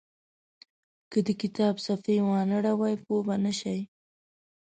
که 1.11 1.19
د 1.27 1.29
کتاب 1.41 1.75
صفحې 1.85 2.17
وانه 2.27 2.57
ړوئ 2.65 2.95
پوه 3.05 3.21
به 3.27 3.35
نه 3.43 3.51
شئ. 3.59 3.79